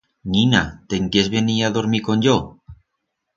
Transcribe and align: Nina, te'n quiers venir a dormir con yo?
Nina, 0.35 0.61
te'n 0.93 1.09
quiers 1.17 1.29
venir 1.33 1.59
a 1.67 1.71
dormir 1.77 2.01
con 2.09 2.25
yo? 2.29 2.35